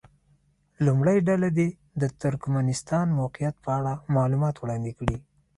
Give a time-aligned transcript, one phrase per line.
[0.85, 1.69] لومړۍ ډله دې
[2.01, 5.17] د ترکمنستان موقعیت په اړه معلومات وړاندې کړي.